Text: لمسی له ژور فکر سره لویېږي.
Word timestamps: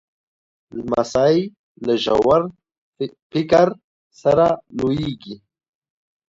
لمسی 0.75 1.35
له 1.85 1.93
ژور 2.03 2.41
فکر 3.31 3.67
سره 4.21 4.45
لویېږي. 4.77 5.35